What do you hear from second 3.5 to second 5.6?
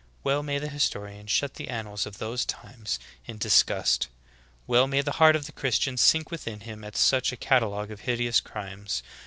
gust. Well may the heart of the